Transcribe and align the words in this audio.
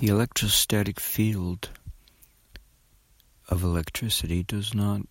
The 0.00 0.08
electrostatic 0.08 0.98
field 0.98 1.70
of 3.48 3.62
electricity 3.62 4.42
does 4.42 4.74
not 4.74 5.02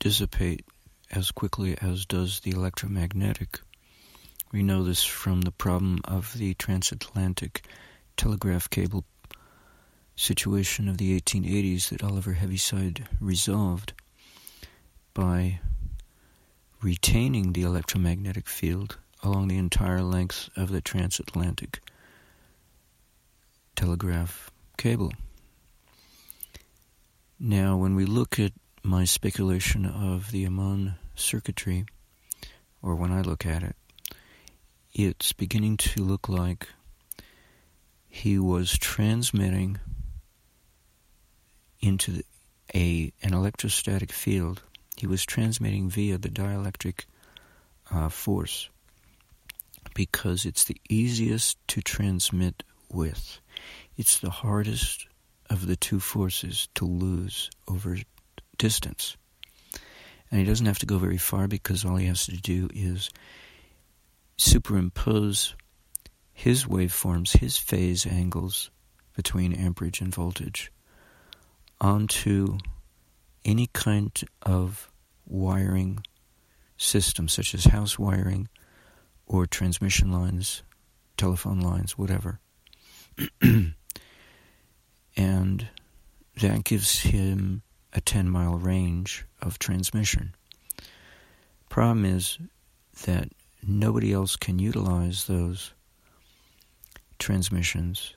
dissipate 0.00 0.66
as 1.12 1.30
quickly 1.30 1.78
as 1.80 2.04
does 2.04 2.40
the 2.40 2.50
electromagnetic. 2.50 3.60
We 4.50 4.64
know 4.64 4.82
this 4.82 5.04
from 5.04 5.42
the 5.42 5.52
problem 5.52 6.00
of 6.04 6.34
the 6.36 6.54
transatlantic 6.54 7.64
telegraph 8.16 8.68
cable 8.68 9.04
situation 10.16 10.88
of 10.88 10.98
the 10.98 11.18
1880s 11.18 11.90
that 11.90 12.02
Oliver 12.02 12.32
Heaviside 12.32 13.08
resolved 13.20 13.92
by 15.14 15.60
retaining 16.82 17.52
the 17.52 17.62
electromagnetic 17.62 18.48
field 18.48 18.98
along 19.22 19.46
the 19.46 19.58
entire 19.58 20.02
length 20.02 20.50
of 20.56 20.70
the 20.70 20.80
transatlantic 20.80 21.80
telegraph 23.76 24.50
cable. 24.76 25.12
Now, 27.38 27.76
when 27.76 27.94
we 27.94 28.04
look 28.04 28.38
at 28.38 28.52
my 28.82 29.04
speculation 29.04 29.86
of 29.86 30.30
the 30.30 30.44
Ammann 30.44 30.94
circuitry, 31.14 31.84
or 32.80 32.94
when 32.94 33.12
I 33.12 33.20
look 33.22 33.46
at 33.46 33.62
it, 33.62 33.76
it's 34.92 35.32
beginning 35.32 35.76
to 35.78 36.02
look 36.02 36.28
like 36.28 36.68
he 38.08 38.38
was 38.38 38.76
transmitting 38.76 39.78
into 41.80 42.22
a 42.74 43.12
an 43.22 43.34
electrostatic 43.34 44.12
field. 44.12 44.62
He 44.96 45.06
was 45.06 45.24
transmitting 45.24 45.88
via 45.88 46.18
the 46.18 46.28
dielectric 46.28 47.06
uh, 47.90 48.08
force 48.08 48.68
because 49.94 50.44
it's 50.44 50.64
the 50.64 50.80
easiest 50.88 51.56
to 51.68 51.82
transmit 51.82 52.62
with. 52.90 53.40
It's 53.96 54.18
the 54.18 54.30
hardest 54.30 55.06
of 55.50 55.66
the 55.66 55.76
two 55.76 56.00
forces 56.00 56.68
to 56.74 56.84
lose 56.84 57.50
over 57.68 57.98
distance. 58.58 59.16
And 60.30 60.40
he 60.40 60.46
doesn't 60.46 60.66
have 60.66 60.78
to 60.78 60.86
go 60.86 60.98
very 60.98 61.18
far 61.18 61.46
because 61.46 61.84
all 61.84 61.96
he 61.96 62.06
has 62.06 62.26
to 62.26 62.36
do 62.36 62.68
is 62.74 63.10
superimpose 64.38 65.54
his 66.32 66.64
waveforms, 66.64 67.36
his 67.36 67.58
phase 67.58 68.06
angles 68.06 68.70
between 69.14 69.52
amperage 69.52 70.00
and 70.00 70.14
voltage 70.14 70.72
onto 71.80 72.58
any 73.44 73.68
kind 73.72 74.22
of 74.42 74.90
wiring 75.26 76.02
system, 76.78 77.28
such 77.28 77.54
as 77.54 77.64
house 77.64 77.98
wiring 77.98 78.48
or 79.26 79.46
transmission 79.46 80.12
lines, 80.12 80.62
telephone 81.16 81.60
lines, 81.60 81.98
whatever. 81.98 82.40
and 85.16 85.68
that 86.40 86.64
gives 86.64 87.00
him 87.00 87.62
a 87.92 88.00
10 88.00 88.28
mile 88.28 88.56
range 88.56 89.24
of 89.40 89.58
transmission. 89.58 90.34
Problem 91.68 92.04
is 92.04 92.38
that 93.06 93.28
nobody 93.66 94.12
else 94.12 94.36
can 94.36 94.58
utilize 94.58 95.26
those 95.26 95.72
transmissions 97.18 98.14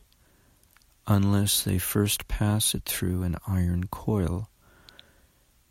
unless 1.07 1.63
they 1.63 1.77
first 1.77 2.27
pass 2.27 2.73
it 2.73 2.83
through 2.85 3.23
an 3.23 3.35
iron 3.47 3.87
coil 3.91 4.49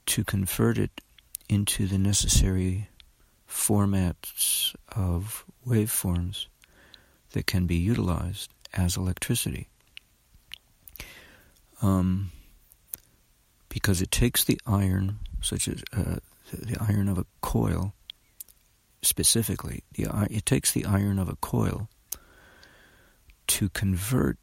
to 0.07 0.23
convert 0.23 0.79
it 0.79 1.01
into 1.49 1.87
the 1.87 1.99
necessary 1.99 2.89
formats 3.49 4.75
of 4.95 5.45
waveforms 5.67 6.47
that 7.33 7.47
can 7.47 7.67
be 7.67 7.77
utilized 7.77 8.54
as 8.75 8.97
electricity. 8.97 9.69
Um, 11.83 12.31
because 13.69 14.01
it 14.01 14.11
takes 14.11 14.45
the 14.45 14.61
iron, 14.67 15.19
such 15.41 15.69
as 15.69 15.83
uh, 15.93 16.17
the 16.53 16.77
iron 16.81 17.09
of 17.09 17.19
a 17.19 17.27
coil, 17.41 17.93
specifically, 19.03 19.83
the 19.93 20.07
it 20.31 20.47
takes 20.47 20.73
the 20.73 20.85
iron 20.85 21.19
of 21.19 21.29
a 21.29 21.37
coil 21.37 21.89
to 23.47 23.69
convert 23.71 24.39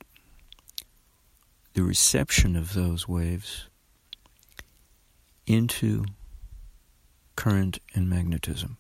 the 1.74 1.84
reception 1.84 2.56
of 2.56 2.74
those 2.74 3.08
waves 3.08 3.68
into 5.48 6.06
current 7.36 7.80
and 7.96 8.10
magnetism. 8.10 8.78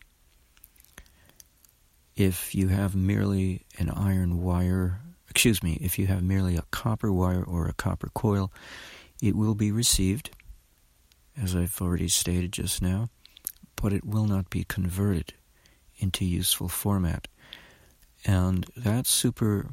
If 2.15 2.53
you 2.53 2.67
have 2.67 2.95
merely 2.95 3.65
an 3.79 3.89
iron 3.89 4.41
wire, 4.41 4.99
excuse 5.31 5.63
me, 5.63 5.77
if 5.79 5.97
you 5.97 6.07
have 6.07 6.21
merely 6.21 6.57
a 6.57 6.65
copper 6.71 7.11
wire 7.11 7.41
or 7.41 7.65
a 7.65 7.73
copper 7.73 8.09
coil, 8.13 8.51
it 9.21 9.33
will 9.33 9.55
be 9.55 9.71
received, 9.71 10.29
as 11.41 11.55
I've 11.55 11.81
already 11.81 12.09
stated 12.09 12.51
just 12.51 12.81
now, 12.81 13.09
but 13.77 13.93
it 13.93 14.05
will 14.05 14.25
not 14.25 14.49
be 14.49 14.65
converted 14.65 15.33
into 15.97 16.25
useful 16.25 16.67
format. 16.67 17.29
And 18.25 18.65
that 18.75 19.07
super 19.07 19.69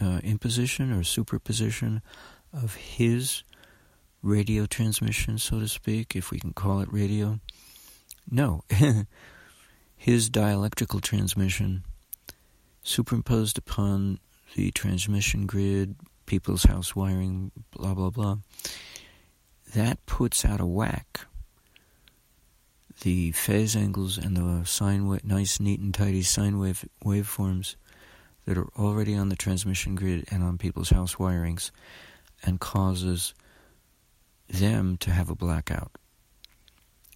uh, 0.00 0.20
imposition 0.24 0.92
or 0.92 1.04
superposition 1.04 2.02
of 2.52 2.74
his 2.74 3.44
radio 4.20 4.66
transmission, 4.66 5.38
so 5.38 5.60
to 5.60 5.68
speak, 5.68 6.16
if 6.16 6.32
we 6.32 6.40
can 6.40 6.54
call 6.54 6.80
it 6.80 6.92
radio. 6.92 7.38
No, 8.28 8.64
his 9.96 10.28
dielectrical 10.28 11.00
transmission 11.00 11.84
superimposed 12.82 13.56
upon 13.58 14.18
the 14.54 14.70
transmission 14.70 15.46
grid, 15.46 15.96
people's 16.26 16.64
house 16.64 16.94
wiring, 16.94 17.52
blah, 17.70 17.94
blah, 17.94 18.10
blah, 18.10 18.38
that 19.74 20.04
puts 20.06 20.44
out 20.44 20.60
of 20.60 20.68
whack 20.68 21.26
the 23.02 23.32
phase 23.32 23.74
angles 23.74 24.16
and 24.16 24.36
the 24.36 24.64
sine 24.64 25.08
wave, 25.08 25.24
nice, 25.24 25.58
neat, 25.58 25.80
and 25.80 25.92
tidy 25.92 26.22
sine 26.22 26.58
wave 26.58 26.84
waveforms 27.04 27.74
that 28.44 28.56
are 28.56 28.68
already 28.78 29.14
on 29.14 29.28
the 29.28 29.36
transmission 29.36 29.94
grid 29.94 30.24
and 30.30 30.42
on 30.42 30.58
people's 30.58 30.90
house 30.90 31.16
wirings 31.16 31.70
and 32.44 32.60
causes 32.60 33.34
them 34.48 34.96
to 34.96 35.10
have 35.10 35.30
a 35.30 35.34
blackout. 35.34 35.92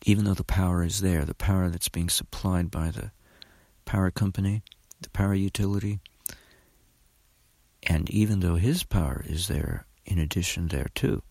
Even 0.05 0.25
though 0.25 0.35
the 0.35 0.45
power 0.45 0.85
is 0.85 1.01
there, 1.01 1.25
the 1.25 1.35
power 1.35 1.69
that's 1.69 1.89
being 1.89 2.09
supplied 2.09 2.71
by 2.71 2.91
the 2.91 3.11
power 3.85 4.11
company, 4.11 4.63
the 5.01 5.11
power 5.11 5.35
utility, 5.35 6.01
and 7.87 8.11
even 8.11 8.41
though 8.41 8.57
his 8.57 8.83
power 8.83 9.25
is 9.27 9.49
there 9.49 9.87
in 10.05 10.19
addition 10.19 10.69
there 10.69 10.89
too, 10.95 11.23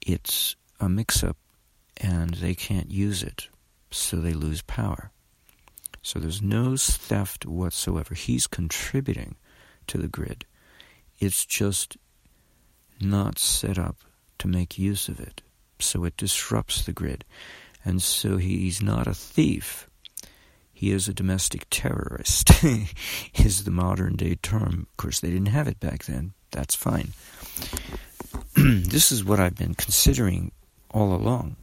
it's 0.00 0.56
a 0.80 0.88
mix 0.88 1.22
up 1.22 1.36
and 1.98 2.34
they 2.34 2.54
can't 2.54 2.90
use 2.90 3.22
it, 3.22 3.48
so 3.90 4.16
they 4.16 4.32
lose 4.32 4.62
power. 4.62 5.10
So 6.02 6.18
there's 6.18 6.40
no 6.40 6.76
theft 6.76 7.44
whatsoever. 7.44 8.14
He's 8.14 8.46
contributing 8.46 9.36
to 9.88 9.98
the 9.98 10.08
grid. 10.08 10.44
It's 11.18 11.44
just 11.44 11.96
not 13.00 13.38
set 13.38 13.78
up 13.78 13.96
to 14.38 14.48
make 14.48 14.78
use 14.78 15.08
of 15.08 15.20
it. 15.20 15.42
So 15.80 16.04
it 16.04 16.16
disrupts 16.16 16.84
the 16.84 16.92
grid. 16.92 17.24
And 17.84 18.00
so 18.00 18.36
he's 18.36 18.80
not 18.80 19.06
a 19.06 19.14
thief. 19.14 19.87
He 20.78 20.92
is 20.92 21.08
a 21.08 21.12
domestic 21.12 21.66
terrorist, 21.70 22.52
is 23.34 23.64
the 23.64 23.72
modern 23.72 24.14
day 24.14 24.36
term. 24.36 24.86
Of 24.88 24.96
course, 24.96 25.18
they 25.18 25.28
didn't 25.28 25.46
have 25.46 25.66
it 25.66 25.80
back 25.80 26.04
then. 26.04 26.34
That's 26.52 26.76
fine. 26.76 27.14
this 28.54 29.10
is 29.10 29.24
what 29.24 29.40
I've 29.40 29.56
been 29.56 29.74
considering 29.74 30.52
all 30.92 31.16
along. 31.16 31.56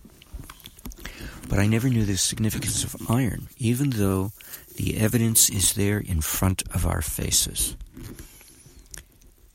But 1.48 1.60
I 1.60 1.66
never 1.66 1.88
knew 1.88 2.04
the 2.04 2.18
significance 2.18 2.84
of 2.84 3.10
iron, 3.10 3.48
even 3.58 3.92
though 3.92 4.34
the 4.76 4.98
evidence 4.98 5.50
is 5.50 5.76
there 5.76 6.00
in 6.00 6.20
front 6.20 6.64
of 6.74 6.86
our 6.86 7.02
faces. 7.02 7.78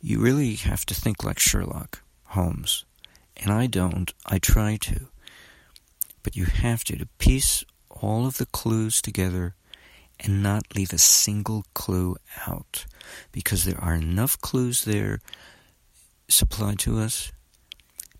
You 0.00 0.20
really 0.20 0.54
have 0.54 0.86
to 0.86 0.94
think 0.94 1.22
like 1.22 1.38
Sherlock 1.38 2.00
Holmes. 2.28 2.86
And 3.36 3.52
I 3.52 3.66
don't. 3.66 4.10
I 4.24 4.38
try 4.38 4.78
to. 4.80 5.08
But 6.22 6.34
you 6.34 6.46
have 6.46 6.82
to, 6.84 6.96
to 6.96 7.04
piece 7.18 7.62
all 8.00 8.26
of 8.26 8.38
the 8.38 8.46
clues 8.46 9.00
together 9.00 9.54
and 10.18 10.42
not 10.42 10.74
leave 10.76 10.92
a 10.92 10.98
single 10.98 11.64
clue 11.74 12.16
out. 12.46 12.86
Because 13.32 13.64
there 13.64 13.80
are 13.80 13.94
enough 13.94 14.40
clues 14.40 14.84
there 14.84 15.20
supplied 16.28 16.78
to 16.80 16.98
us 16.98 17.32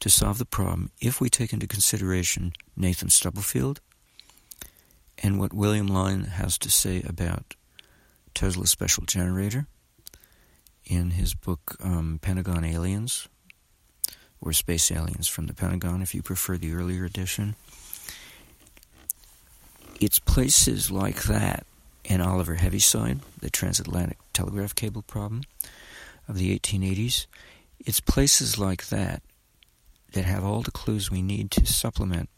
to 0.01 0.09
solve 0.09 0.39
the 0.39 0.47
problem 0.47 0.91
if 1.01 1.21
we 1.21 1.29
take 1.29 1.53
into 1.53 1.67
consideration 1.67 2.53
Nathan 2.77 3.11
Stubblefield 3.11 3.81
and 5.23 5.39
what 5.39 5.53
William 5.53 5.87
Lyne 5.87 6.25
has 6.25 6.57
to 6.59 6.71
say 6.71 7.03
about 7.07 7.55
Tesla's 8.35 8.71
special 8.71 9.05
generator 9.05 9.67
in 10.85 11.13
his 11.13 11.35
book 11.35 11.77
um, 11.83 12.19
Pentagon 12.23 12.65
Aliens, 12.65 13.29
or 14.41 14.53
Space 14.53 14.91
Aliens 14.91 15.29
from 15.29 15.47
the 15.47 15.55
Pentagon, 15.55 16.01
if 16.01 16.15
you 16.15 16.23
prefer 16.23 16.57
the 16.57 16.73
earlier 16.73 17.05
edition. 17.05 17.55
It's 20.01 20.19
places 20.19 20.91
like 20.91 21.25
that, 21.25 21.67
and 22.07 22.23
Oliver 22.23 22.55
Heaviside, 22.55 23.21
the 23.39 23.51
transatlantic 23.51 24.17
telegraph 24.33 24.75
cable 24.75 25.03
problem, 25.03 25.43
of 26.27 26.39
the 26.39 26.59
1880s. 26.59 27.27
It's 27.79 28.01
places 28.01 28.59
like 28.59 28.89
that 28.89 29.23
that 30.13 30.25
have 30.25 30.43
all 30.43 30.63
the 30.63 30.71
clues 30.71 31.11
we 31.11 31.21
need 31.21 31.51
to 31.51 31.67
supplement 31.67 32.31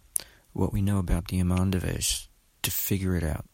what 0.52 0.72
we 0.72 0.82
know 0.82 0.98
about 0.98 1.28
the 1.28 1.38
Ammann 1.38 1.70
device 1.70 2.26
to 2.62 2.72
figure 2.72 3.14
it 3.14 3.22
out. 3.22 3.44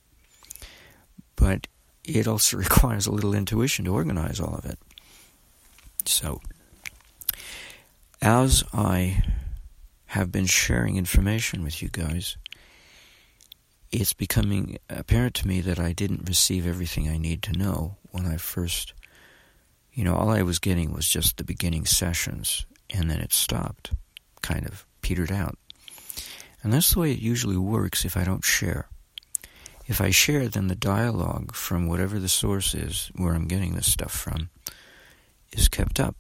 But 1.37 1.67
it 2.03 2.27
also 2.27 2.57
requires 2.67 3.07
a 3.07 3.13
little 3.13 3.35
intuition 3.35 3.85
to 3.85 3.93
organize 3.93 4.41
all 4.41 4.55
of 4.55 4.65
it. 4.65 4.79
So, 6.07 6.41
as 8.23 8.65
I 8.73 9.23
have 10.07 10.33
been 10.33 10.47
sharing 10.47 10.97
information 10.97 11.63
with 11.63 11.83
you 11.83 11.91
guys, 11.91 12.39
it's 13.91 14.13
becoming 14.13 14.79
apparent 14.91 15.35
to 15.35 15.49
me 15.49 15.61
that 15.63 15.79
I 15.79 15.93
didn't 15.93 16.29
receive 16.29 16.67
everything 16.67 17.09
I 17.09 17.19
need 17.19 17.43
to 17.45 17.53
know 17.53 17.97
when 18.11 18.27
I 18.27 18.37
first, 18.37 18.93
you 19.93 20.05
know, 20.05 20.15
all 20.15 20.31
I 20.31 20.43
was 20.43 20.59
getting 20.59 20.93
was 20.93 21.09
just 21.09 21.37
the 21.37 21.45
beginning 21.45 21.87
sessions, 21.87 22.67
and 22.91 23.11
then 23.11 23.21
it 23.21 23.33
stopped, 23.33 23.93
kind 24.43 24.67
of 24.67 24.85
petered 25.01 25.33
out. 25.33 25.57
And 26.63 26.73
that's 26.73 26.93
the 26.93 27.01
way 27.01 27.13
it 27.13 27.21
usually 27.21 27.57
works 27.57 28.05
if 28.05 28.17
I 28.17 28.25
don't 28.25 28.45
share. 28.45 28.89
If 29.87 30.01
I 30.03 30.11
share, 30.11 30.49
then 30.49 30.69
the 30.69 30.75
dialogue 30.75 31.55
from 31.55 31.87
whatever 31.87 32.19
the 32.19 32.29
source 32.29 32.75
is 32.75 33.11
where 33.17 33.33
I'm 33.33 33.49
getting 33.49 33.75
this 33.75 33.91
stuff 33.91 34.13
from 34.13 34.51
is 35.53 35.69
kept 35.69 35.99
up. 35.99 36.15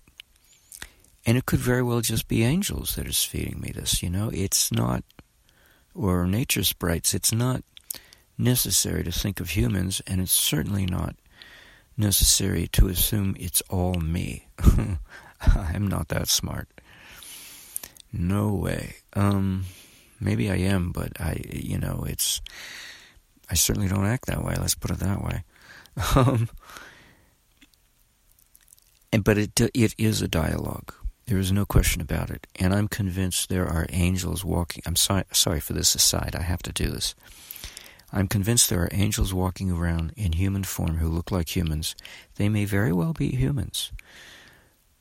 And 1.27 1.37
it 1.37 1.45
could 1.45 1.59
very 1.59 1.83
well 1.83 2.01
just 2.01 2.29
be 2.29 2.45
angels 2.45 2.97
that 2.97 3.07
is 3.07 3.23
feeding 3.23 3.61
me 3.61 3.73
this, 3.75 4.03
you 4.03 4.09
know? 4.09 4.31
It's 4.33 4.73
not, 4.73 5.05
or 5.95 6.27
nature 6.27 6.65
sprites, 6.65 7.15
it's 7.15 7.33
not 7.33 7.63
necessary 8.37 9.03
to 9.05 9.13
think 9.13 9.41
of 9.41 9.51
humans, 9.51 10.01
and 10.07 10.21
it's 10.21 10.33
certainly 10.33 10.87
not 10.87 11.17
necessary 11.97 12.69
to 12.69 12.89
assume 12.89 13.37
it's 13.39 13.63
all 13.69 13.95
me. 13.95 14.49
I'm 15.41 15.89
not 15.89 16.09
that 16.09 16.29
smart. 16.29 16.69
No 18.13 18.55
way. 18.55 18.97
Um, 19.15 19.65
maybe 20.21 20.51
I 20.51 20.57
am, 20.57 20.93
but 20.93 21.21
I, 21.21 21.43
you 21.51 21.79
know, 21.79 22.05
it's. 22.09 22.41
I 23.51 23.55
certainly 23.55 23.89
don't 23.89 24.07
act 24.07 24.27
that 24.27 24.45
way. 24.45 24.55
Let's 24.59 24.75
put 24.75 24.91
it 24.91 24.99
that 25.01 25.23
way. 25.23 25.45
Um, 26.15 26.49
and 29.13 29.25
but 29.25 29.39
it 29.39 29.61
it 29.75 29.95
is 29.99 30.23
a 30.23 30.29
dialogue. 30.29 30.95
There 31.29 31.39
is 31.39 31.53
no 31.53 31.67
question 31.67 32.01
about 32.01 32.31
it, 32.31 32.47
and 32.57 32.73
I'm 32.73 32.89
convinced 32.89 33.51
there 33.51 33.69
are 33.69 33.85
angels 33.91 34.47
walking. 34.47 34.83
I'm 34.87 34.97
sorry, 34.97 35.25
sorry 35.31 35.61
for 35.61 35.75
this 35.75 35.95
aside. 35.95 36.35
I 36.35 36.41
have 36.41 36.63
to 36.63 36.73
do 36.73 36.89
this. 36.89 37.15
I'm 38.11 38.29
convinced 38.29 38.71
there 38.71 38.81
are 38.81 38.89
angels 38.93 39.35
walking 39.35 39.71
around 39.71 40.15
in 40.17 40.33
human 40.33 40.65
form 40.65 40.97
who 40.97 41.11
look 41.11 41.31
like 41.31 41.55
humans. 41.55 41.95
They 42.37 42.49
may 42.49 42.65
very 42.65 42.95
well 42.95 43.13
be 43.13 43.29
humans, 43.29 43.93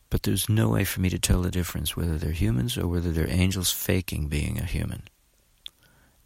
but 0.10 0.24
there's 0.24 0.50
no 0.50 0.68
way 0.68 0.84
for 0.84 1.00
me 1.00 1.08
to 1.12 1.18
tell 1.18 1.42
the 1.42 1.50
difference 1.50 1.96
whether 1.96 2.18
they're 2.18 2.32
humans 2.32 2.78
or 2.78 2.90
whether 2.90 3.14
they're 3.14 3.32
angels 3.32 3.72
faking 3.72 4.28
being 4.28 4.60
a 4.60 4.66
human. 4.66 5.04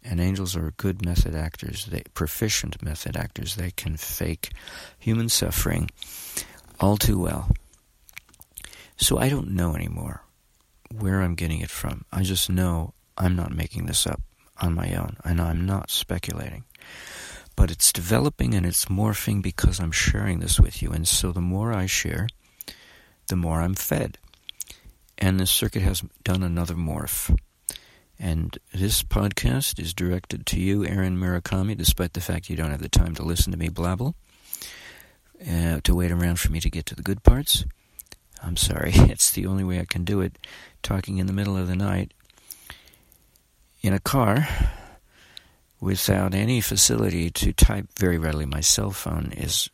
And 0.02 0.18
angels 0.18 0.56
are 0.56 0.74
good 0.78 1.06
method 1.06 1.36
actors, 1.36 1.86
they 1.86 2.02
proficient 2.12 2.82
method 2.82 3.16
actors. 3.16 3.54
They 3.54 3.70
can 3.70 3.96
fake 3.96 4.50
human 4.98 5.28
suffering 5.28 5.92
all 6.80 6.96
too 6.96 7.20
well. 7.20 7.52
So 9.02 9.18
I 9.18 9.28
don't 9.28 9.50
know 9.50 9.74
anymore 9.74 10.22
where 10.96 11.22
I'm 11.22 11.34
getting 11.34 11.60
it 11.60 11.70
from. 11.70 12.04
I 12.12 12.22
just 12.22 12.48
know 12.48 12.94
I'm 13.18 13.34
not 13.34 13.52
making 13.52 13.86
this 13.86 14.06
up 14.06 14.22
on 14.60 14.74
my 14.74 14.94
own. 14.94 15.16
Know 15.26 15.42
I'm 15.42 15.66
not 15.66 15.90
speculating. 15.90 16.62
But 17.56 17.72
it's 17.72 17.92
developing 17.92 18.54
and 18.54 18.64
it's 18.64 18.84
morphing 18.84 19.42
because 19.42 19.80
I'm 19.80 19.90
sharing 19.90 20.38
this 20.38 20.60
with 20.60 20.82
you. 20.82 20.92
And 20.92 21.08
so 21.08 21.32
the 21.32 21.40
more 21.40 21.72
I 21.72 21.86
share, 21.86 22.28
the 23.26 23.34
more 23.34 23.60
I'm 23.60 23.74
fed. 23.74 24.18
And 25.18 25.40
the 25.40 25.46
circuit 25.46 25.82
has 25.82 26.04
done 26.22 26.44
another 26.44 26.74
morph. 26.74 27.36
And 28.20 28.56
this 28.72 29.02
podcast 29.02 29.80
is 29.80 29.92
directed 29.92 30.46
to 30.46 30.60
you, 30.60 30.86
Aaron 30.86 31.18
Murakami, 31.18 31.76
despite 31.76 32.12
the 32.12 32.20
fact 32.20 32.48
you 32.48 32.54
don't 32.54 32.70
have 32.70 32.80
the 32.80 32.88
time 32.88 33.16
to 33.16 33.24
listen 33.24 33.50
to 33.50 33.58
me 33.58 33.68
blabble, 33.68 34.14
uh, 35.44 35.80
to 35.82 35.92
wait 35.92 36.12
around 36.12 36.38
for 36.38 36.52
me 36.52 36.60
to 36.60 36.70
get 36.70 36.86
to 36.86 36.94
the 36.94 37.02
good 37.02 37.24
parts. 37.24 37.64
I'm 38.42 38.56
sorry, 38.56 38.92
it's 38.94 39.30
the 39.30 39.46
only 39.46 39.64
way 39.64 39.80
I 39.80 39.84
can 39.84 40.04
do 40.04 40.20
it. 40.20 40.36
Talking 40.82 41.18
in 41.18 41.26
the 41.26 41.32
middle 41.32 41.56
of 41.56 41.68
the 41.68 41.76
night 41.76 42.12
in 43.82 43.92
a 43.92 44.00
car 44.00 44.48
without 45.80 46.34
any 46.34 46.60
facility 46.60 47.30
to 47.30 47.52
type 47.52 47.86
very 47.98 48.18
readily. 48.18 48.46
My 48.46 48.60
cell 48.60 48.90
phone 48.90 49.32
is 49.36 49.68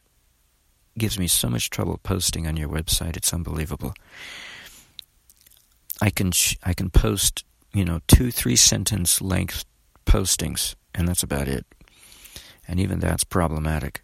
gives 0.96 1.18
me 1.18 1.28
so 1.28 1.48
much 1.48 1.70
trouble 1.70 2.00
posting 2.02 2.46
on 2.46 2.56
your 2.56 2.68
website. 2.68 3.16
It's 3.16 3.32
unbelievable. 3.32 3.94
I 6.02 6.10
can 6.10 6.32
sh- 6.32 6.56
I 6.62 6.74
can 6.74 6.90
post 6.90 7.44
you 7.72 7.84
know 7.84 8.00
two 8.08 8.30
three 8.30 8.56
sentence 8.56 9.20
length 9.20 9.64
postings, 10.06 10.74
and 10.94 11.06
that's 11.08 11.22
about 11.22 11.48
it. 11.48 11.66
And 12.66 12.80
even 12.80 12.98
that's 12.98 13.24
problematic 13.24 14.02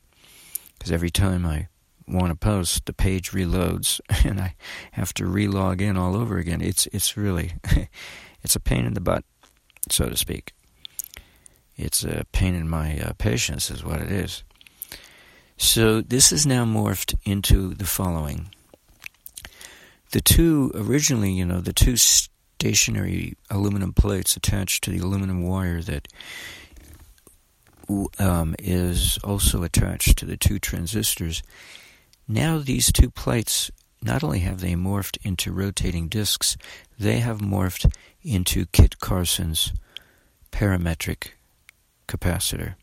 because 0.78 0.92
every 0.92 1.10
time 1.10 1.44
I 1.44 1.68
want 2.06 2.28
to 2.28 2.34
post, 2.34 2.86
the 2.86 2.92
page 2.92 3.32
reloads, 3.32 4.00
and 4.24 4.40
I 4.40 4.54
have 4.92 5.14
to 5.14 5.24
relog 5.24 5.80
in 5.80 5.96
all 5.96 6.16
over 6.16 6.38
again. 6.38 6.60
It's 6.60 6.86
it's 6.86 7.16
really 7.16 7.52
it's 8.42 8.56
a 8.56 8.60
pain 8.60 8.84
in 8.84 8.94
the 8.94 9.00
butt, 9.00 9.24
so 9.90 10.08
to 10.08 10.16
speak. 10.16 10.52
It's 11.76 12.04
a 12.04 12.24
pain 12.32 12.54
in 12.54 12.68
my 12.68 13.00
uh, 13.00 13.12
patience, 13.18 13.70
is 13.70 13.84
what 13.84 14.00
it 14.00 14.10
is. 14.10 14.44
So 15.56 16.00
this 16.00 16.30
is 16.30 16.46
now 16.46 16.64
morphed 16.64 17.14
into 17.24 17.74
the 17.74 17.86
following. 17.86 18.50
The 20.10 20.20
two 20.20 20.70
originally, 20.74 21.32
you 21.32 21.44
know, 21.44 21.60
the 21.60 21.72
two 21.72 21.96
stationary 21.96 23.36
aluminum 23.50 23.92
plates 23.92 24.36
attached 24.36 24.84
to 24.84 24.90
the 24.90 24.98
aluminum 24.98 25.42
wire 25.42 25.80
that 25.82 26.08
um, 28.18 28.54
is 28.58 29.18
also 29.24 29.62
attached 29.62 30.18
to 30.18 30.26
the 30.26 30.36
two 30.36 30.58
transistors 30.58 31.42
now 32.26 32.58
these 32.58 32.90
two 32.92 33.10
plates 33.10 33.70
not 34.02 34.22
only 34.22 34.40
have 34.40 34.60
they 34.60 34.74
morphed 34.74 35.16
into 35.22 35.52
rotating 35.52 36.08
disks, 36.08 36.56
they 36.98 37.20
have 37.20 37.38
morphed 37.38 37.90
into 38.22 38.66
Kit 38.66 38.98
Carson's 38.98 39.72
parametric 40.52 41.30
capacitor 42.06 42.74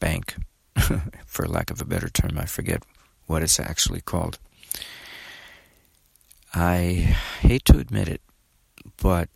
bank. 0.00 0.36
For 1.26 1.46
lack 1.46 1.70
of 1.70 1.80
a 1.80 1.86
better 1.86 2.08
term, 2.08 2.38
I 2.38 2.46
forget 2.46 2.82
what 3.26 3.42
it's 3.42 3.60
actually 3.60 4.00
called. 4.00 4.38
I 6.54 7.16
hate 7.40 7.64
to 7.66 7.78
admit 7.78 8.08
it, 8.08 8.22
but 8.96 9.28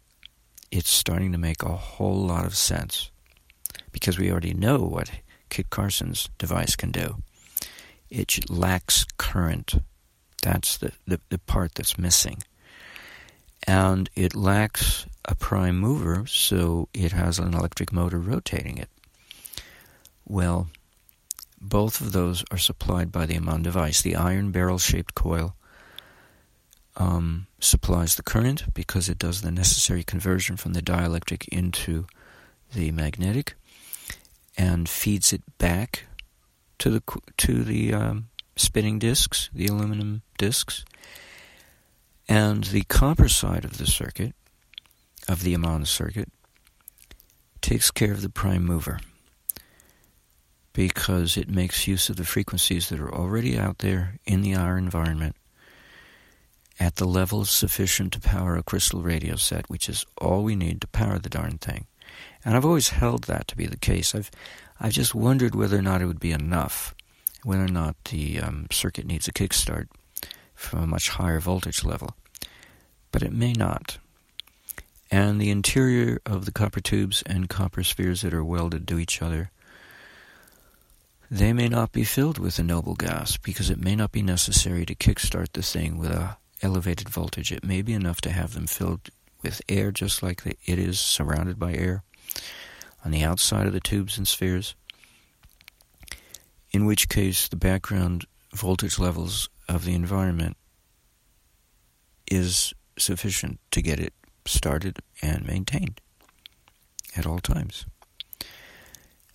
it's 0.70 0.90
starting 0.90 1.32
to 1.32 1.38
make 1.38 1.62
a 1.62 1.76
whole 1.76 2.22
lot 2.26 2.46
of 2.46 2.56
sense 2.56 3.10
because 3.92 4.18
we 4.18 4.30
already 4.30 4.54
know 4.54 4.78
what 4.78 5.10
Kit 5.50 5.68
Carson's 5.68 6.30
device 6.38 6.76
can 6.76 6.90
do 6.90 7.16
it 8.10 8.50
lacks 8.50 9.04
current. 9.16 9.74
That's 10.42 10.78
the, 10.78 10.92
the, 11.06 11.20
the 11.28 11.38
part 11.38 11.74
that's 11.74 11.98
missing. 11.98 12.42
And 13.66 14.08
it 14.16 14.34
lacks 14.34 15.06
a 15.26 15.34
prime 15.34 15.78
mover, 15.78 16.26
so 16.26 16.88
it 16.94 17.12
has 17.12 17.38
an 17.38 17.54
electric 17.54 17.92
motor 17.92 18.18
rotating 18.18 18.78
it. 18.78 18.88
Well, 20.26 20.68
both 21.60 22.00
of 22.00 22.12
those 22.12 22.42
are 22.50 22.58
supplied 22.58 23.12
by 23.12 23.26
the 23.26 23.34
Ammann 23.36 23.62
device. 23.62 24.00
The 24.00 24.16
iron 24.16 24.50
barrel 24.50 24.78
shaped 24.78 25.14
coil 25.14 25.54
um, 26.96 27.46
supplies 27.60 28.14
the 28.14 28.22
current 28.22 28.72
because 28.74 29.08
it 29.08 29.18
does 29.18 29.42
the 29.42 29.50
necessary 29.50 30.02
conversion 30.02 30.56
from 30.56 30.72
the 30.72 30.82
dielectric 30.82 31.46
into 31.48 32.06
the 32.74 32.90
magnetic 32.90 33.54
and 34.56 34.88
feeds 34.88 35.32
it 35.32 35.42
back 35.58 36.04
to 36.80 36.90
the 36.90 37.02
to 37.36 37.62
the 37.62 37.94
um, 37.94 38.28
spinning 38.56 38.98
discs, 38.98 39.48
the 39.54 39.66
aluminum 39.66 40.22
discs, 40.38 40.84
and 42.28 42.64
the 42.64 42.82
copper 42.82 43.28
side 43.28 43.64
of 43.64 43.78
the 43.78 43.86
circuit, 43.86 44.34
of 45.28 45.42
the 45.42 45.54
Ammann 45.54 45.86
circuit, 45.86 46.30
takes 47.60 47.90
care 47.90 48.12
of 48.12 48.22
the 48.22 48.28
prime 48.28 48.64
mover 48.64 48.98
because 50.72 51.36
it 51.36 51.48
makes 51.48 51.86
use 51.86 52.08
of 52.08 52.16
the 52.16 52.24
frequencies 52.24 52.88
that 52.88 53.00
are 53.00 53.14
already 53.14 53.58
out 53.58 53.78
there 53.78 54.18
in 54.24 54.40
the 54.42 54.54
our 54.54 54.78
environment 54.78 55.36
at 56.78 56.96
the 56.96 57.04
level 57.04 57.44
sufficient 57.44 58.12
to 58.14 58.20
power 58.20 58.56
a 58.56 58.62
crystal 58.62 59.02
radio 59.02 59.36
set, 59.36 59.68
which 59.68 59.88
is 59.88 60.06
all 60.16 60.42
we 60.42 60.56
need 60.56 60.80
to 60.80 60.86
power 60.88 61.18
the 61.18 61.28
darn 61.28 61.58
thing. 61.58 61.86
And 62.42 62.56
I've 62.56 62.64
always 62.64 62.88
held 62.88 63.24
that 63.24 63.48
to 63.48 63.56
be 63.56 63.66
the 63.66 63.76
case. 63.76 64.14
I've 64.14 64.30
I've 64.80 64.92
just 64.92 65.14
wondered 65.14 65.54
whether 65.54 65.78
or 65.78 65.82
not 65.82 66.00
it 66.00 66.06
would 66.06 66.20
be 66.20 66.32
enough, 66.32 66.94
whether 67.44 67.64
or 67.64 67.68
not 67.68 67.96
the 68.04 68.40
um, 68.40 68.66
circuit 68.72 69.06
needs 69.06 69.28
a 69.28 69.32
kickstart 69.32 69.88
from 70.54 70.82
a 70.82 70.86
much 70.86 71.10
higher 71.10 71.40
voltage 71.40 71.84
level. 71.84 72.16
But 73.12 73.22
it 73.22 73.32
may 73.32 73.52
not. 73.52 73.98
And 75.10 75.40
the 75.40 75.50
interior 75.50 76.20
of 76.24 76.44
the 76.44 76.52
copper 76.52 76.80
tubes 76.80 77.22
and 77.26 77.48
copper 77.48 77.82
spheres 77.82 78.22
that 78.22 78.32
are 78.32 78.44
welded 78.44 78.88
to 78.88 78.98
each 78.98 79.20
other 79.20 79.50
they 81.30 81.52
may 81.52 81.68
not 81.68 81.92
be 81.92 82.02
filled 82.02 82.38
with 82.38 82.58
a 82.58 82.62
noble 82.62 82.96
gas 82.96 83.36
because 83.36 83.70
it 83.70 83.78
may 83.78 83.94
not 83.94 84.10
be 84.10 84.20
necessary 84.20 84.84
to 84.84 84.96
kickstart 84.96 85.52
the 85.52 85.62
thing 85.62 85.96
with 85.96 86.10
a 86.10 86.36
elevated 86.60 87.08
voltage. 87.08 87.52
It 87.52 87.64
may 87.64 87.82
be 87.82 87.92
enough 87.92 88.20
to 88.22 88.30
have 88.30 88.54
them 88.54 88.66
filled 88.66 89.10
with 89.42 89.62
air 89.68 89.92
just 89.92 90.22
like 90.22 90.42
it 90.44 90.78
is 90.78 90.98
surrounded 90.98 91.58
by 91.58 91.72
air 91.72 92.02
on 93.04 93.10
the 93.10 93.22
outside 93.22 93.66
of 93.66 93.72
the 93.72 93.80
tubes 93.80 94.18
and 94.18 94.26
spheres, 94.26 94.74
in 96.70 96.86
which 96.86 97.08
case 97.08 97.48
the 97.48 97.56
background 97.56 98.26
voltage 98.54 98.98
levels 98.98 99.48
of 99.68 99.84
the 99.84 99.94
environment 99.94 100.56
is 102.30 102.72
sufficient 102.98 103.58
to 103.70 103.82
get 103.82 103.98
it 103.98 104.12
started 104.46 104.98
and 105.22 105.46
maintained 105.46 106.00
at 107.16 107.26
all 107.26 107.38
times. 107.38 107.86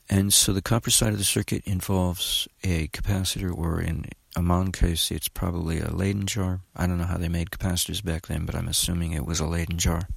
And 0.10 0.34
so 0.34 0.54
the 0.54 0.62
copper 0.62 0.92
side 0.92 1.14
of 1.14 1.18
the 1.18 1.24
circuit 1.24 1.64
involves 1.66 2.48
a 2.64 2.88
capacitor, 2.90 3.52
or 3.56 3.82
in 3.82 4.06
Ammann 4.36 4.72
case, 4.72 5.10
it's 5.10 5.28
probably 5.28 5.80
a 5.80 5.90
Leyden 5.90 6.28
jar. 6.28 6.62
I 6.76 6.86
don't 6.86 6.98
know 6.98 7.06
how 7.06 7.18
they 7.18 7.30
made 7.30 7.50
capacitors 7.50 8.04
back 8.04 8.28
then, 8.28 8.46
but 8.46 8.54
I'm 8.54 8.68
assuming 8.68 9.14
it 9.14 9.26
was 9.26 9.40
a 9.40 9.48
Leyden 9.48 9.78
jar. 9.78 10.08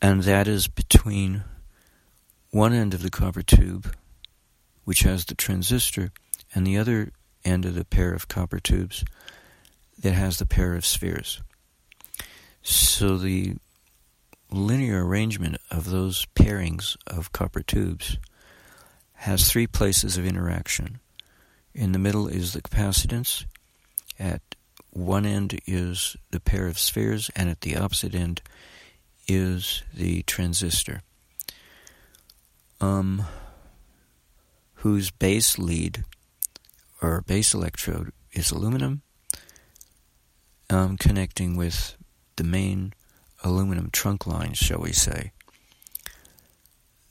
And 0.00 0.22
that 0.22 0.46
is 0.46 0.68
between 0.68 1.42
one 2.56 2.72
end 2.72 2.94
of 2.94 3.02
the 3.02 3.10
copper 3.10 3.42
tube, 3.42 3.94
which 4.84 5.00
has 5.00 5.26
the 5.26 5.34
transistor, 5.34 6.10
and 6.54 6.66
the 6.66 6.78
other 6.78 7.12
end 7.44 7.66
of 7.66 7.74
the 7.74 7.84
pair 7.84 8.14
of 8.14 8.28
copper 8.28 8.58
tubes 8.58 9.04
that 9.98 10.14
has 10.14 10.38
the 10.38 10.46
pair 10.46 10.74
of 10.74 10.86
spheres. 10.86 11.42
So 12.62 13.18
the 13.18 13.56
linear 14.50 15.06
arrangement 15.06 15.58
of 15.70 15.90
those 15.90 16.26
pairings 16.34 16.96
of 17.06 17.30
copper 17.30 17.60
tubes 17.60 18.16
has 19.16 19.50
three 19.50 19.66
places 19.66 20.16
of 20.16 20.24
interaction. 20.24 20.98
In 21.74 21.92
the 21.92 21.98
middle 21.98 22.26
is 22.26 22.54
the 22.54 22.62
capacitance. 22.62 23.44
At 24.18 24.40
one 24.88 25.26
end 25.26 25.60
is 25.66 26.16
the 26.30 26.40
pair 26.40 26.68
of 26.68 26.78
spheres, 26.78 27.30
and 27.36 27.50
at 27.50 27.60
the 27.60 27.76
opposite 27.76 28.14
end 28.14 28.40
is 29.28 29.82
the 29.92 30.22
transistor, 30.22 31.02
um, 32.80 33.24
whose 34.74 35.10
base 35.10 35.58
lead 35.58 36.04
or 37.02 37.22
base 37.22 37.54
electrode 37.54 38.12
is 38.32 38.50
aluminum, 38.50 39.02
um, 40.70 40.96
connecting 40.96 41.56
with 41.56 41.96
the 42.36 42.44
main 42.44 42.92
aluminum 43.42 43.90
trunk 43.90 44.26
line, 44.26 44.52
shall 44.52 44.80
we 44.80 44.92
say, 44.92 45.32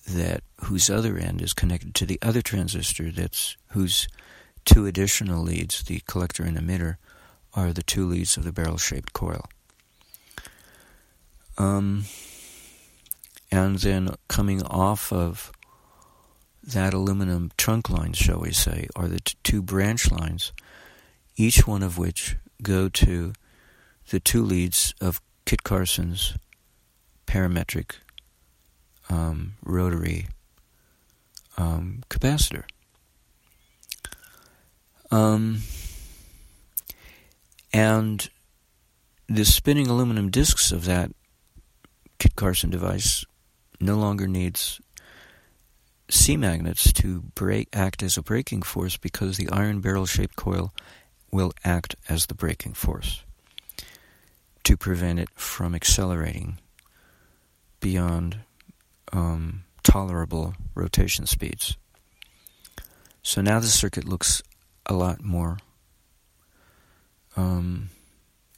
that 0.07 0.43
whose 0.65 0.89
other 0.89 1.17
end 1.17 1.41
is 1.41 1.53
connected 1.53 1.95
to 1.95 2.05
the 2.05 2.19
other 2.21 2.41
transistor 2.41 3.11
that's 3.11 3.57
whose 3.71 4.07
two 4.65 4.85
additional 4.85 5.43
leads, 5.43 5.83
the 5.83 6.01
collector 6.07 6.43
and 6.43 6.57
emitter, 6.57 6.97
are 7.53 7.71
the 7.71 7.83
two 7.83 8.05
leads 8.05 8.37
of 8.37 8.43
the 8.43 8.51
barrel-shaped 8.51 9.13
coil. 9.13 9.45
Um, 11.57 12.03
and 13.51 13.77
then 13.79 14.15
coming 14.27 14.61
off 14.63 15.13
of 15.13 15.51
that 16.65 16.93
aluminum 16.93 17.51
trunk 17.57 17.89
line, 17.89 18.13
shall 18.13 18.39
we 18.39 18.51
say, 18.51 18.87
are 18.95 19.07
the 19.07 19.19
t- 19.19 19.35
two 19.43 19.61
branch 19.61 20.11
lines, 20.11 20.51
each 21.35 21.67
one 21.67 21.83
of 21.83 21.97
which 21.97 22.37
go 22.61 22.89
to 22.89 23.33
the 24.09 24.19
two 24.19 24.43
leads 24.43 24.93
of 24.99 25.21
Kit 25.45 25.63
Carson's 25.63 26.35
parametric 27.27 27.91
um, 29.09 29.53
rotary 29.63 30.27
um, 31.57 32.03
capacitor. 32.09 32.63
Um, 35.11 35.61
and 37.71 38.29
the 39.27 39.45
spinning 39.45 39.87
aluminum 39.87 40.31
discs 40.31 40.71
of 40.71 40.85
that 40.85 41.11
Kit 42.17 42.35
Carson 42.35 42.69
device 42.69 43.25
no 43.79 43.97
longer 43.97 44.27
needs 44.27 44.81
C 46.09 46.37
magnets 46.37 46.93
to 46.93 47.21
brake, 47.33 47.69
act 47.73 48.03
as 48.03 48.17
a 48.17 48.21
braking 48.21 48.61
force 48.61 48.97
because 48.97 49.37
the 49.37 49.49
iron 49.49 49.81
barrel 49.81 50.05
shaped 50.05 50.35
coil 50.35 50.73
will 51.31 51.51
act 51.63 51.95
as 52.07 52.27
the 52.27 52.35
braking 52.35 52.73
force 52.73 53.23
to 54.63 54.77
prevent 54.77 55.19
it 55.19 55.29
from 55.35 55.75
accelerating 55.75 56.59
beyond 57.79 58.39
um, 59.11 59.63
tolerable 59.83 60.55
rotation 60.73 61.25
speeds. 61.25 61.77
So 63.21 63.41
now 63.41 63.59
the 63.59 63.67
circuit 63.67 64.07
looks 64.07 64.43
a 64.85 64.93
lot 64.93 65.23
more 65.23 65.57
um, 67.35 67.89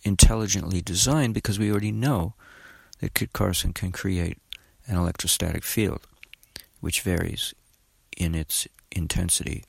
intelligently 0.03 0.81
designed 0.81 1.33
because 1.33 1.57
we 1.57 1.71
already 1.71 1.91
know 1.91 2.33
that 2.99 3.13
Kit 3.13 3.33
Carson 3.33 3.73
can 3.73 3.91
create 3.91 4.37
an 4.87 4.97
electrostatic 4.97 5.63
field 5.63 6.01
which 6.87 7.01
varies 7.01 7.53
in 8.15 8.33
its 8.33 8.65
intensity 8.93 9.65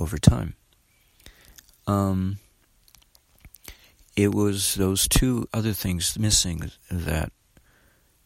over 0.00 0.18
time. 0.18 0.56
Um, 1.86 2.38
it 4.16 4.34
was 4.34 4.74
those 4.74 5.06
two 5.06 5.48
other 5.54 5.72
things 5.72 6.18
missing 6.18 6.72
that 6.90 7.30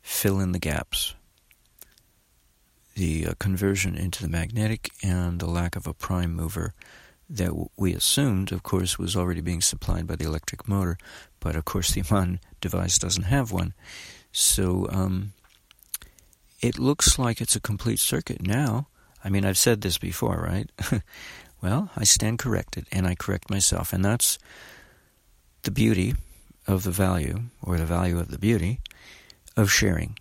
fill 0.00 0.40
in 0.40 0.52
the 0.52 0.58
gaps 0.58 1.14
the 2.94 3.26
uh, 3.26 3.32
conversion 3.38 3.94
into 3.94 4.22
the 4.22 4.28
magnetic 4.30 4.90
and 5.02 5.38
the 5.38 5.46
lack 5.46 5.76
of 5.76 5.86
a 5.86 5.92
prime 5.92 6.34
mover 6.34 6.72
that 7.28 7.48
w- 7.48 7.68
we 7.76 7.92
assumed, 7.92 8.52
of 8.52 8.62
course, 8.62 8.98
was 8.98 9.14
already 9.14 9.42
being 9.42 9.60
supplied 9.60 10.06
by 10.06 10.16
the 10.16 10.24
electric 10.24 10.66
motor, 10.66 10.96
but 11.40 11.54
of 11.54 11.66
course 11.66 11.92
the 11.92 12.00
Ammann 12.10 12.40
device 12.62 12.98
doesn't 12.98 13.24
have 13.24 13.52
one. 13.52 13.74
So 14.32 14.88
um, 14.88 15.34
it 16.60 16.78
looks 16.78 17.18
like 17.18 17.40
it's 17.40 17.56
a 17.56 17.60
complete 17.60 18.00
circuit 18.00 18.46
now. 18.46 18.88
I 19.24 19.30
mean, 19.30 19.44
I've 19.44 19.58
said 19.58 19.80
this 19.80 19.98
before, 19.98 20.36
right? 20.36 20.70
well, 21.62 21.90
I 21.96 22.04
stand 22.04 22.38
corrected, 22.38 22.86
and 22.92 23.06
I 23.06 23.14
correct 23.14 23.50
myself, 23.50 23.92
and 23.92 24.04
that's 24.04 24.38
the 25.62 25.70
beauty 25.70 26.14
of 26.66 26.84
the 26.84 26.90
value, 26.90 27.42
or 27.62 27.78
the 27.78 27.86
value 27.86 28.18
of 28.18 28.28
the 28.28 28.38
beauty, 28.38 28.80
of 29.56 29.70
sharing. 29.70 30.18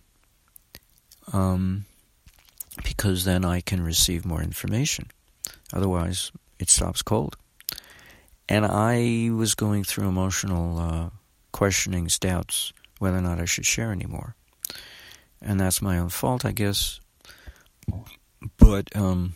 Um, 1.32 1.84
because 2.82 3.24
then 3.24 3.44
I 3.44 3.60
can 3.60 3.82
receive 3.82 4.24
more 4.24 4.42
information. 4.42 5.10
Otherwise, 5.72 6.32
it 6.58 6.70
stops 6.70 7.02
cold. 7.02 7.36
And 8.48 8.64
I 8.64 9.30
was 9.34 9.54
going 9.54 9.84
through 9.84 10.08
emotional 10.08 10.78
uh, 10.78 11.10
questionings, 11.52 12.18
doubts, 12.18 12.72
whether 12.98 13.18
or 13.18 13.22
not 13.22 13.40
I 13.40 13.44
should 13.44 13.66
share 13.66 13.92
anymore. 13.92 14.34
And 15.40 15.60
that's 15.60 15.82
my 15.82 15.98
own 15.98 16.08
fault, 16.08 16.44
I 16.44 16.52
guess. 16.52 17.00
But 18.56 18.94
um, 18.96 19.34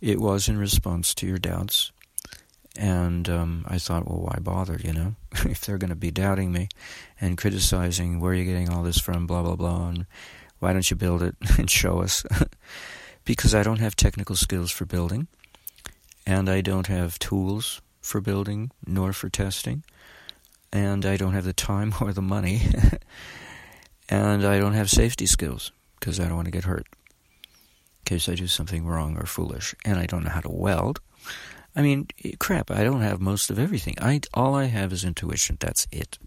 it 0.00 0.20
was 0.20 0.48
in 0.48 0.58
response 0.58 1.14
to 1.16 1.26
your 1.26 1.38
doubts 1.38 1.92
and 2.78 3.28
um, 3.28 3.64
I 3.68 3.78
thought, 3.78 4.06
well, 4.06 4.20
why 4.20 4.38
bother, 4.40 4.78
you 4.82 4.92
know? 4.92 5.14
if 5.44 5.62
they're 5.62 5.78
going 5.78 5.90
to 5.90 5.96
be 5.96 6.10
doubting 6.10 6.52
me 6.52 6.68
and 7.20 7.38
criticizing 7.38 8.20
where 8.20 8.32
are 8.32 8.34
you're 8.34 8.44
getting 8.44 8.70
all 8.70 8.82
this 8.82 8.98
from, 8.98 9.26
blah, 9.26 9.42
blah, 9.42 9.56
blah, 9.56 9.88
and 9.88 10.06
why 10.58 10.72
don't 10.72 10.90
you 10.90 10.96
build 10.96 11.22
it 11.22 11.36
and 11.58 11.70
show 11.70 12.02
us? 12.02 12.24
because 13.24 13.54
I 13.54 13.62
don't 13.62 13.80
have 13.80 13.96
technical 13.96 14.36
skills 14.36 14.70
for 14.70 14.84
building, 14.84 15.26
and 16.26 16.48
I 16.48 16.60
don't 16.60 16.86
have 16.88 17.18
tools 17.18 17.80
for 18.00 18.20
building 18.20 18.70
nor 18.86 19.12
for 19.12 19.28
testing, 19.28 19.82
and 20.72 21.06
I 21.06 21.16
don't 21.16 21.34
have 21.34 21.44
the 21.44 21.52
time 21.52 21.94
or 22.00 22.12
the 22.12 22.22
money, 22.22 22.62
and 24.08 24.44
I 24.44 24.58
don't 24.58 24.74
have 24.74 24.90
safety 24.90 25.26
skills 25.26 25.72
because 25.98 26.20
I 26.20 26.24
don't 26.24 26.36
want 26.36 26.46
to 26.46 26.52
get 26.52 26.64
hurt 26.64 26.86
in 26.86 28.04
case 28.04 28.28
I 28.28 28.34
do 28.34 28.46
something 28.46 28.86
wrong 28.86 29.16
or 29.16 29.26
foolish, 29.26 29.74
and 29.84 29.98
I 29.98 30.06
don't 30.06 30.24
know 30.24 30.30
how 30.30 30.40
to 30.40 30.50
weld 30.50 31.00
I 31.76 31.82
mean, 31.82 32.08
crap, 32.38 32.70
I 32.70 32.82
don't 32.84 33.02
have 33.02 33.20
most 33.20 33.50
of 33.50 33.58
everything. 33.58 33.96
I 34.00 34.22
all 34.32 34.54
I 34.54 34.64
have 34.64 34.94
is 34.94 35.04
intuition. 35.04 35.58
That's 35.60 35.86
it. 35.92 36.18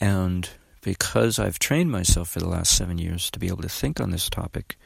And 0.00 0.48
because 0.80 1.38
I've 1.38 1.58
trained 1.58 1.90
myself 1.90 2.30
for 2.30 2.38
the 2.40 2.48
last 2.48 2.74
7 2.74 2.96
years 2.96 3.30
to 3.30 3.38
be 3.38 3.48
able 3.48 3.62
to 3.62 3.68
think 3.68 4.00
on 4.00 4.10
this 4.10 4.30
topic 4.30 4.76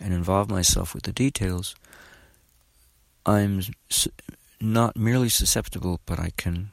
and 0.00 0.14
involve 0.14 0.48
myself 0.48 0.94
with 0.94 1.02
the 1.02 1.12
details, 1.12 1.74
I'm 3.26 3.60
not 4.60 4.96
merely 4.96 5.28
susceptible, 5.28 6.00
but 6.06 6.18
I 6.18 6.30
can 6.38 6.70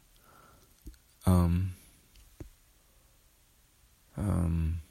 um, 1.26 1.74
um, 4.18 4.82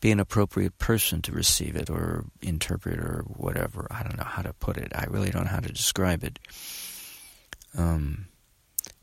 be 0.00 0.10
an 0.10 0.20
appropriate 0.20 0.78
person 0.78 1.22
to 1.22 1.32
receive 1.32 1.76
it 1.76 1.90
or 1.90 2.24
interpret 2.42 2.98
or 2.98 3.24
whatever. 3.26 3.86
I 3.90 4.02
don't 4.02 4.16
know 4.16 4.24
how 4.24 4.42
to 4.42 4.52
put 4.52 4.76
it. 4.76 4.92
I 4.94 5.06
really 5.08 5.30
don't 5.30 5.44
know 5.44 5.50
how 5.50 5.60
to 5.60 5.72
describe 5.72 6.22
it. 6.22 6.38
Um, 7.76 8.26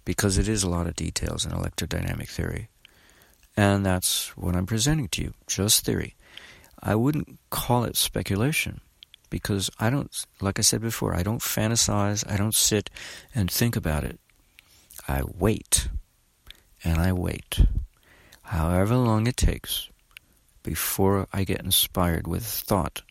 because 0.05 0.37
it 0.37 0.47
is 0.47 0.63
a 0.63 0.69
lot 0.69 0.87
of 0.87 0.95
details 0.95 1.45
in 1.45 1.51
electrodynamic 1.51 2.29
theory. 2.29 2.69
And 3.55 3.85
that's 3.85 4.35
what 4.37 4.55
I'm 4.55 4.65
presenting 4.65 5.07
to 5.09 5.21
you 5.23 5.33
just 5.47 5.85
theory. 5.85 6.15
I 6.81 6.95
wouldn't 6.95 7.37
call 7.49 7.83
it 7.83 7.95
speculation 7.97 8.81
because 9.29 9.69
I 9.79 9.89
don't, 9.89 10.09
like 10.39 10.57
I 10.57 10.61
said 10.61 10.81
before, 10.81 11.15
I 11.15 11.23
don't 11.23 11.41
fantasize, 11.41 12.29
I 12.29 12.37
don't 12.37 12.55
sit 12.55 12.89
and 13.35 13.51
think 13.51 13.75
about 13.75 14.03
it. 14.03 14.19
I 15.07 15.21
wait 15.23 15.89
and 16.83 16.99
I 16.99 17.13
wait, 17.13 17.59
however 18.51 18.97
long 18.97 19.27
it 19.27 19.37
takes, 19.37 19.89
before 20.61 21.25
I 21.31 21.45
get 21.45 21.61
inspired 21.61 22.27
with 22.27 22.45
thought, 22.45 23.01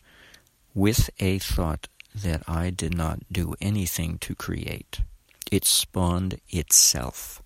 with 0.75 1.09
a 1.19 1.39
thought 1.39 1.87
that 2.13 2.43
I 2.47 2.69
did 2.69 2.95
not 2.95 3.21
do 3.31 3.55
anything 3.59 4.19
to 4.19 4.35
create. 4.35 5.01
It 5.51 5.65
spawned 5.65 6.39
itself. 6.49 7.41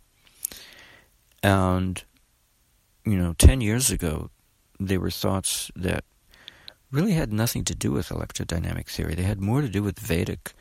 And, 1.41 2.03
you 3.05 3.17
know, 3.17 3.33
10 3.37 3.61
years 3.61 3.89
ago, 3.91 4.29
there 4.77 4.99
were 4.99 5.09
thoughts 5.09 5.71
that 5.77 6.03
really 6.91 7.13
had 7.13 7.31
nothing 7.31 7.63
to 7.63 7.75
do 7.75 7.93
with 7.93 8.09
electrodynamic 8.09 8.87
theory. 8.87 9.15
They 9.15 9.23
had 9.23 9.39
more 9.39 9.61
to 9.61 9.69
do 9.69 9.81
with 9.81 9.99
Vedic 9.99 10.51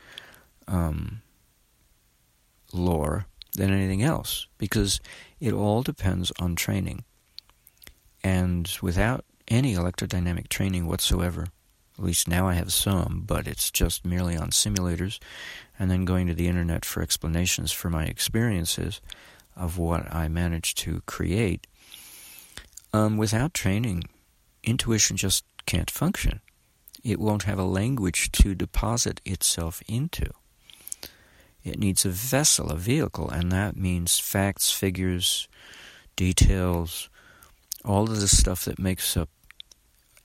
um, 0.69 1.21
lore 2.71 3.25
than 3.57 3.73
anything 3.73 4.03
else 4.03 4.47
because 4.57 5.01
it 5.41 5.51
all 5.51 5.83
depends 5.83 6.31
on 6.39 6.55
training. 6.55 7.03
And 8.25 8.67
without 8.81 9.23
any 9.47 9.75
electrodynamic 9.75 10.49
training 10.49 10.87
whatsoever, 10.87 11.45
at 11.95 12.03
least 12.03 12.27
now 12.27 12.47
I 12.47 12.55
have 12.55 12.73
some, 12.73 13.21
but 13.23 13.45
it's 13.45 13.69
just 13.69 14.03
merely 14.03 14.35
on 14.35 14.49
simulators, 14.49 15.19
and 15.77 15.91
then 15.91 16.05
going 16.05 16.25
to 16.25 16.33
the 16.33 16.47
internet 16.47 16.85
for 16.85 17.03
explanations 17.03 17.71
for 17.71 17.91
my 17.91 18.05
experiences 18.05 18.99
of 19.55 19.77
what 19.77 20.11
I 20.11 20.27
managed 20.27 20.79
to 20.79 21.03
create. 21.05 21.67
Um, 22.91 23.17
without 23.17 23.53
training, 23.53 24.05
intuition 24.63 25.17
just 25.17 25.45
can't 25.67 25.91
function. 25.91 26.41
It 27.03 27.19
won't 27.19 27.43
have 27.43 27.59
a 27.59 27.63
language 27.63 28.31
to 28.31 28.55
deposit 28.55 29.21
itself 29.23 29.83
into. 29.87 30.31
It 31.63 31.77
needs 31.77 32.05
a 32.05 32.09
vessel, 32.09 32.71
a 32.71 32.75
vehicle, 32.75 33.29
and 33.29 33.51
that 33.51 33.77
means 33.77 34.17
facts, 34.17 34.71
figures, 34.71 35.47
details, 36.15 37.07
all 37.85 38.03
of 38.03 38.19
the 38.19 38.27
stuff 38.27 38.65
that 38.65 38.79
makes 38.79 39.15
up 39.15 39.29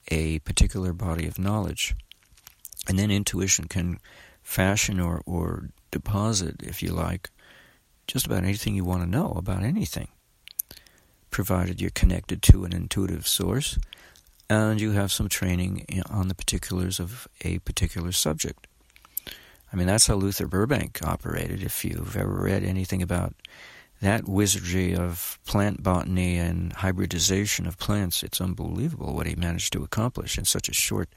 a 0.08 0.38
particular 0.40 0.92
body 0.92 1.26
of 1.26 1.38
knowledge. 1.38 1.94
And 2.88 2.98
then 2.98 3.10
intuition 3.10 3.68
can 3.68 3.98
fashion 4.42 4.98
or, 4.98 5.22
or 5.26 5.68
deposit, 5.90 6.56
if 6.62 6.82
you 6.82 6.92
like, 6.92 7.30
just 8.06 8.26
about 8.26 8.42
anything 8.44 8.74
you 8.74 8.84
want 8.84 9.02
to 9.02 9.08
know 9.08 9.32
about 9.36 9.62
anything, 9.62 10.08
provided 11.30 11.80
you're 11.80 11.90
connected 11.90 12.42
to 12.42 12.64
an 12.64 12.72
intuitive 12.72 13.28
source 13.28 13.78
and 14.48 14.80
you 14.80 14.92
have 14.92 15.12
some 15.12 15.28
training 15.28 15.86
on 16.10 16.26
the 16.26 16.34
particulars 16.34 16.98
of 16.98 17.28
a 17.42 17.58
particular 17.60 18.10
subject. 18.10 18.66
I 19.72 19.76
mean, 19.76 19.86
that's 19.86 20.08
how 20.08 20.16
Luther 20.16 20.48
Burbank 20.48 20.98
operated. 21.04 21.62
If 21.62 21.84
you've 21.84 22.16
ever 22.16 22.42
read 22.42 22.64
anything 22.64 23.02
about 23.02 23.34
that 24.00 24.26
wizardry 24.26 24.94
of 24.94 25.38
plant 25.44 25.82
botany 25.82 26.38
and 26.38 26.72
hybridization 26.72 27.66
of 27.66 27.78
plants, 27.78 28.22
it's 28.22 28.40
unbelievable 28.40 29.14
what 29.14 29.26
he 29.26 29.34
managed 29.34 29.72
to 29.74 29.84
accomplish 29.84 30.38
in 30.38 30.44
such 30.44 30.68
a 30.68 30.74
short 30.74 31.10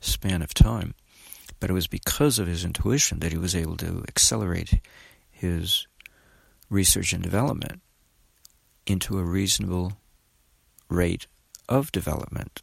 span 0.00 0.42
of 0.42 0.52
time. 0.52 0.94
But 1.60 1.70
it 1.70 1.74
was 1.74 1.86
because 1.86 2.38
of 2.38 2.48
his 2.48 2.64
intuition 2.64 3.20
that 3.20 3.32
he 3.32 3.38
was 3.38 3.54
able 3.54 3.76
to 3.78 4.04
accelerate 4.08 4.80
his 5.30 5.86
research 6.68 7.12
and 7.12 7.22
development 7.22 7.80
into 8.86 9.18
a 9.18 9.24
reasonable 9.24 9.92
rate 10.88 11.26
of 11.68 11.92
development. 11.92 12.62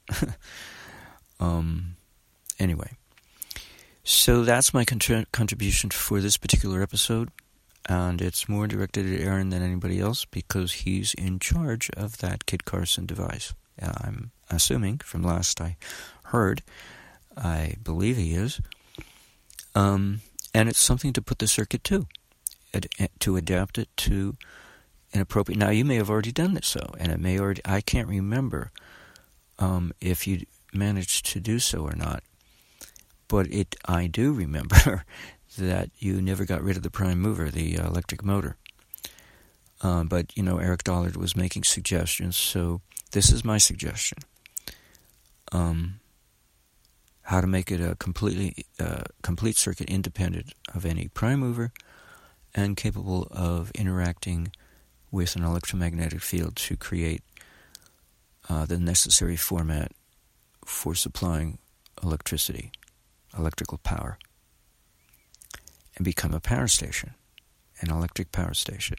um, 1.39 1.95
anyway, 2.59 2.91
so 4.03 4.43
that's 4.43 4.73
my 4.73 4.83
contribution 4.83 5.89
for 5.89 6.19
this 6.19 6.37
particular 6.37 6.81
episode, 6.81 7.29
and 7.87 8.21
it's 8.21 8.47
more 8.47 8.67
directed 8.67 9.11
at 9.11 9.19
Aaron 9.19 9.49
than 9.49 9.61
anybody 9.61 9.99
else 9.99 10.25
because 10.25 10.73
he's 10.73 11.13
in 11.15 11.39
charge 11.39 11.89
of 11.91 12.17
that 12.19 12.45
Kit 12.45 12.65
Carson 12.65 13.05
device. 13.05 13.53
Uh, 13.81 13.91
I'm 14.01 14.31
assuming 14.49 14.99
from 14.99 15.23
last 15.23 15.59
I 15.59 15.77
heard, 16.25 16.61
I 17.35 17.75
believe 17.83 18.17
he 18.17 18.33
is. 18.33 18.61
Um, 19.73 20.21
and 20.53 20.69
it's 20.69 20.79
something 20.79 21.13
to 21.13 21.21
put 21.21 21.39
the 21.39 21.47
circuit 21.47 21.83
to, 21.85 22.07
ad- 22.73 22.89
to 23.19 23.37
adapt 23.37 23.77
it 23.77 23.89
to 23.97 24.35
an 25.13 25.21
appropriate. 25.21 25.57
Now 25.57 25.69
you 25.69 25.85
may 25.85 25.95
have 25.95 26.09
already 26.09 26.31
done 26.31 26.53
this 26.53 26.67
so, 26.67 26.93
and 26.97 27.11
it 27.11 27.19
may 27.19 27.39
already. 27.39 27.61
I 27.65 27.81
can't 27.81 28.07
remember 28.07 28.71
um, 29.59 29.93
if 30.01 30.27
you 30.27 30.45
managed 30.73 31.25
to 31.27 31.39
do 31.39 31.59
so 31.59 31.79
or 31.79 31.95
not. 31.95 32.23
But 33.27 33.47
it, 33.47 33.75
I 33.85 34.07
do 34.07 34.33
remember 34.33 35.05
that 35.57 35.89
you 35.97 36.21
never 36.21 36.45
got 36.45 36.61
rid 36.61 36.77
of 36.77 36.83
the 36.83 36.89
prime 36.89 37.19
mover, 37.19 37.49
the 37.49 37.77
uh, 37.77 37.87
electric 37.87 38.23
motor. 38.23 38.57
Uh, 39.81 40.03
but 40.03 40.35
you 40.37 40.43
know, 40.43 40.57
Eric 40.57 40.83
Dollard 40.83 41.17
was 41.17 41.35
making 41.35 41.63
suggestions, 41.63 42.37
so 42.37 42.81
this 43.11 43.31
is 43.31 43.43
my 43.43 43.57
suggestion. 43.57 44.19
Um, 45.51 45.99
how 47.23 47.41
to 47.41 47.47
make 47.47 47.71
it 47.71 47.81
a 47.81 47.95
completely 47.95 48.65
uh, 48.79 49.03
complete 49.21 49.57
circuit 49.57 49.89
independent 49.89 50.53
of 50.73 50.85
any 50.85 51.07
prime 51.07 51.39
mover 51.39 51.71
and 52.53 52.77
capable 52.77 53.27
of 53.31 53.71
interacting 53.71 54.51
with 55.11 55.35
an 55.35 55.43
electromagnetic 55.43 56.21
field 56.21 56.55
to 56.55 56.77
create 56.77 57.21
uh, 58.49 58.65
the 58.65 58.79
necessary 58.79 59.35
format 59.35 59.91
for 60.65 60.95
supplying 60.95 61.57
electricity, 62.03 62.71
electrical 63.37 63.77
power, 63.77 64.17
and 66.01 66.05
become 66.05 66.33
a 66.33 66.39
power 66.39 66.67
station, 66.67 67.13
an 67.79 67.91
electric 67.91 68.31
power 68.31 68.55
station. 68.55 68.97